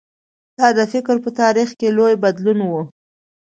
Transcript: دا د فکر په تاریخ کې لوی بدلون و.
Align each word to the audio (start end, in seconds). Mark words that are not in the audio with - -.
دا 0.59 0.67
د 0.77 0.79
فکر 0.93 1.15
په 1.23 1.29
تاریخ 1.41 1.69
کې 1.79 1.87
لوی 1.97 2.13
بدلون 2.23 2.59
و. 2.65 2.71